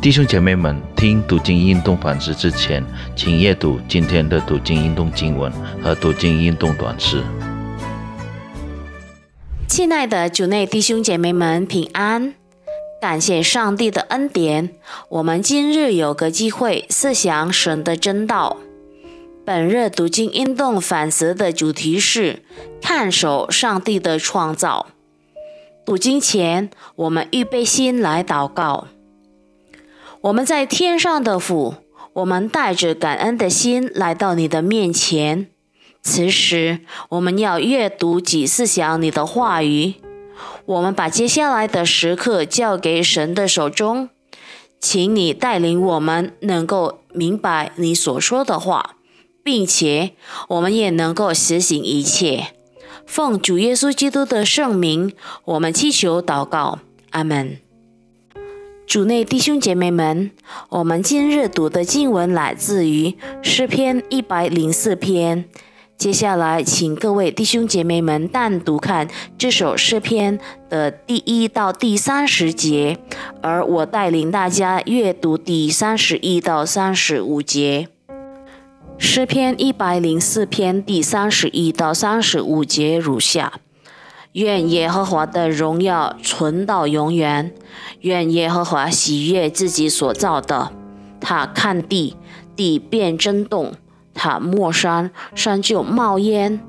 [0.00, 2.84] 弟兄姐妹们，听读经运动反思之前，
[3.16, 5.50] 请阅读今天的读经运动经文
[5.82, 7.20] 和读经运动短诗。
[9.66, 12.34] 亲爱的主内弟兄姐妹们，平安！
[13.00, 14.70] 感谢上帝的恩典，
[15.08, 18.58] 我们今日有个机会思想神的真道。
[19.44, 22.44] 本日读经运动反思的主题是
[22.80, 24.86] 看守上帝的创造。
[25.84, 28.86] 读经前，我们预备心来祷告。
[30.22, 31.76] 我们在天上的父，
[32.14, 35.46] 我们带着感恩的心来到你的面前。
[36.02, 39.94] 此时，我们要阅读及思想你的话语。
[40.66, 44.10] 我们把接下来的时刻交给神的手中，
[44.80, 48.96] 请你带领我们，能够明白你所说的话，
[49.44, 50.12] 并且
[50.48, 52.48] 我们也能够实行一切。
[53.06, 55.12] 奉主耶稣基督的圣名，
[55.44, 57.67] 我们祈求祷告，阿门。
[58.88, 60.30] 主内弟兄姐妹们，
[60.70, 65.44] 我们今日读的经文来自于诗篇一百零四篇。
[65.98, 70.40] 接下来，请各位弟兄姐妹们单独看这首诗篇
[70.70, 72.96] 的第一到第三十节，
[73.42, 77.88] 而我带领大家阅读第三十一到三十五节。
[78.96, 83.60] 诗篇一百零四篇第三十一到三十五节如下。
[84.38, 87.52] 愿耶和华的荣耀存到永远。
[88.02, 90.70] 愿耶和华喜悦自己所造的。
[91.20, 92.14] 他看地，
[92.54, 93.72] 地便震动；
[94.14, 96.60] 他莫山，山就冒烟。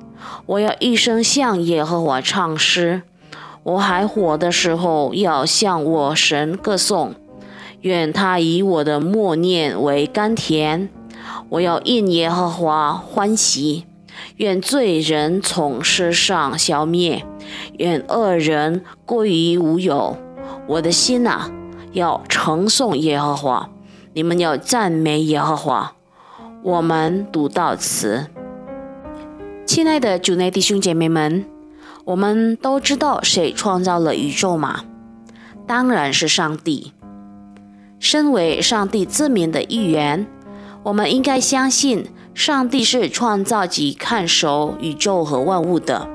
[0.48, 3.04] 我要一生向耶和华唱诗。
[3.62, 7.14] 我还活的时候，要向我神歌颂。
[7.82, 10.90] 愿他以我的默念为甘甜。
[11.50, 13.86] 我要应耶和华欢喜。
[14.38, 17.24] 愿罪人从世上消灭。
[17.78, 20.18] 愿恶人归于无有。
[20.68, 21.52] 我的心呐，
[21.94, 23.70] 要称颂耶和华，
[24.14, 25.94] 你们要赞美耶和华。
[26.62, 28.28] 我们读到此，
[29.66, 31.46] 亲爱的主内弟兄姐妹们，
[32.06, 34.82] 我们都知道谁创造了宇宙吗？
[35.66, 36.94] 当然是上帝。
[38.00, 40.26] 身为上帝自民的一员，
[40.84, 46.08] 我们应该相信上帝是创造及看守宇宙和万物的。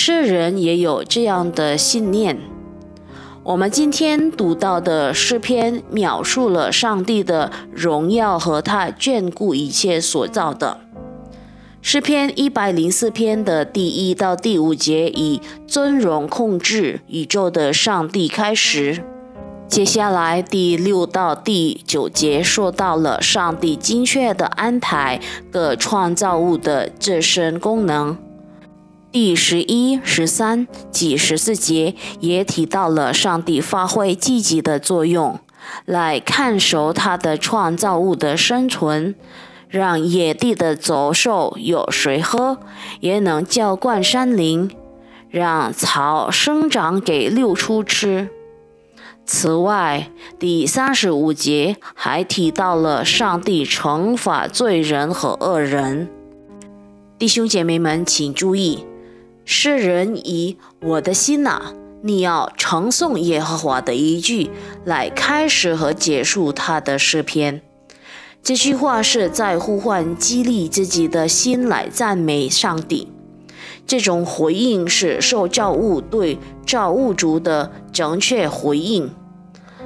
[0.00, 2.38] 世人也有这样的信念。
[3.42, 10.78] 我们今天读到的诗篇描述了上帝的荣耀和他眷顾一切所造的。
[11.82, 19.02] 诗篇一百零四篇的第一到第五节以尊荣控制宇宙的上帝开始，
[19.66, 25.20] 接下来第六到第九节说到了上帝精确的安排
[25.50, 28.27] 各创造物的自身功能。
[29.10, 35.40] 第十一、十三及十四节也提到了上帝发挥积极的作用，
[35.86, 39.14] 来看守他的创造物的生存，
[39.68, 42.58] 让野地的走兽有水喝，
[43.00, 44.70] 也能浇灌山林，
[45.30, 48.28] 让草生长给六畜吃。
[49.24, 56.10] 此外，第三十五节还提到了上帝惩罚罪人和恶人。
[57.18, 58.84] 弟兄姐妹们，请注意。
[59.50, 61.72] 诗人以“我的心呐，
[62.02, 64.50] 你要称颂耶和华”的一句
[64.84, 67.62] 来开始和结束他的诗篇。
[68.42, 73.10] 这句话是在呼唤、激励自己的心来赞美上帝。
[73.86, 79.10] 这种回应是受造物对造物主的正确回应。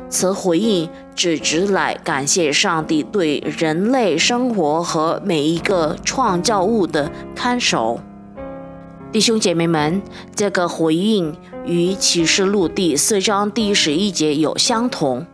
[0.08, 8.00] 此回应只值来感谢上帝对人类生活和每一个创造物的看守。
[9.12, 10.00] 弟兄姐妹们，
[10.34, 11.36] 这个回应
[11.66, 15.26] 与启示录第四章第十一节有相同。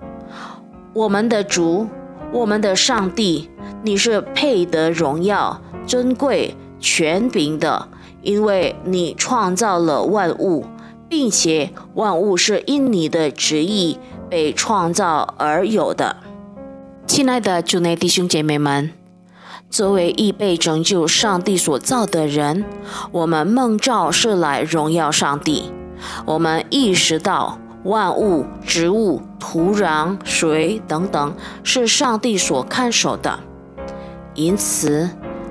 [0.92, 1.86] 我们的主，
[2.32, 3.48] 我们的上帝，
[3.84, 7.88] 你是配得荣耀、尊贵、权柄的，
[8.20, 10.66] 因为你创造了万物，
[11.08, 13.96] 并且万物是因你的旨意
[14.28, 16.16] 被创造而有的。
[17.06, 18.97] 亲爱的主内弟兄姐妹们。
[19.70, 22.64] 作为已被拯救上帝所造的人，
[23.12, 25.70] 我们梦召是来荣耀上帝。
[26.24, 33.38] 我们意识到万物、植物、土壤、水等等是上帝所看守的，
[34.34, 35.10] 因此，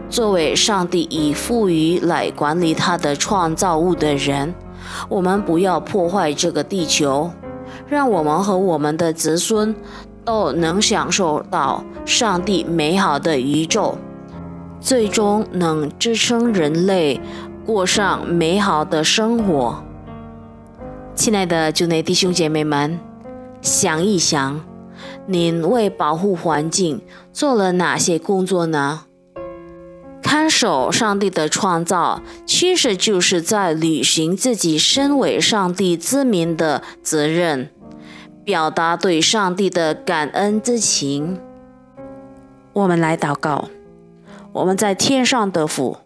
[0.09, 4.53] 作为上帝已赋予来管理他的创造物的人，
[5.07, 7.29] 我们不要破坏这个地球，
[7.87, 9.75] 让我们和我们的子孙
[10.25, 13.97] 都能享受到上帝美好的宇宙。
[14.79, 17.19] 最终能支撑人类
[17.65, 19.83] 过上美好的生活。
[21.15, 22.99] 亲爱的就内弟兄姐妹们，
[23.61, 24.63] 想一想，
[25.25, 27.01] 您为保护环境
[27.33, 29.01] 做了哪些工作呢？
[30.21, 37.69] 看守上帝的创造，其实就是在履行自己身为上帝子民的责任，
[38.43, 41.39] 表达对上帝的感恩之情。
[42.73, 43.69] 我们来祷告：
[44.57, 45.97] 我们在天上的父，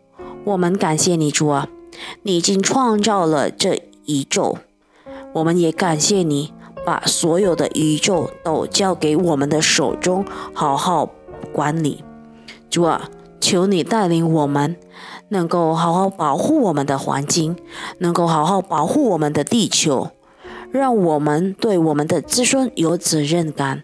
[0.44, 1.70] 我们感谢你主啊，
[2.24, 4.58] 你已经创造了这宇宙，
[5.32, 6.54] 我们也感谢你。
[6.84, 11.12] 把所有的宇宙都交给我们的手中，好好
[11.54, 12.04] 管理。
[12.72, 13.10] 主啊，
[13.40, 14.76] 求你带领我们，
[15.30, 17.56] 能够好好保护我们的环境，
[18.00, 20.10] 能够好好保护我们的地球，
[20.72, 23.84] 让我们对我们的子孙有责任感，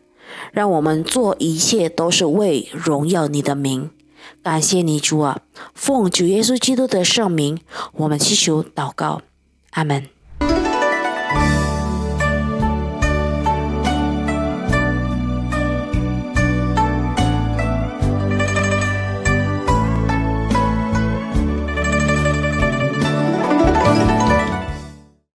[0.52, 3.92] 让我们做一切都是为荣耀你的名。
[4.44, 5.41] 感谢你，主啊，
[5.74, 7.59] 奉主耶稣基督的圣名，
[7.94, 9.21] 我们祈求祷告，
[9.71, 10.17] 阿门。